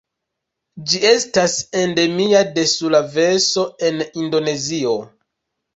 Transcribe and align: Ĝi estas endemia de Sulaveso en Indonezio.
Ĝi 0.93 1.01
estas 1.09 1.59
endemia 1.83 2.41
de 2.57 2.67
Sulaveso 2.75 3.71
en 3.91 4.05
Indonezio. 4.25 5.01